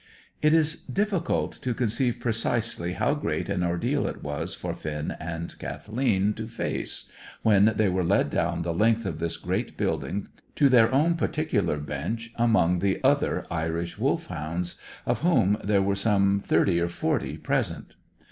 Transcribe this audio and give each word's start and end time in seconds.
It 0.41 0.51
is 0.51 0.77
difficult 0.85 1.51
to 1.61 1.75
conceive 1.75 2.19
precisely 2.19 2.93
how 2.93 3.13
great 3.13 3.49
an 3.49 3.61
ordeal 3.63 4.07
it 4.07 4.23
was 4.23 4.55
for 4.55 4.73
Finn 4.73 5.15
and 5.19 5.55
Kathleen 5.59 6.33
to 6.33 6.47
face, 6.47 7.07
when 7.43 7.73
they 7.75 7.87
were 7.87 8.03
led 8.03 8.31
down 8.31 8.63
the 8.63 8.73
length 8.73 9.05
of 9.05 9.19
this 9.19 9.37
great 9.37 9.77
building 9.77 10.29
to 10.55 10.69
their 10.69 10.91
own 10.91 11.17
particular 11.17 11.77
bench 11.77 12.31
among 12.35 12.79
the 12.79 12.99
other 13.03 13.45
Irish 13.51 13.99
Wolfhounds, 13.99 14.77
of 15.05 15.19
whom 15.19 15.59
there 15.63 15.83
were 15.83 15.93
some 15.93 16.39
thirty 16.39 16.81
or 16.81 16.87
forty 16.89 17.37
present. 17.37 17.93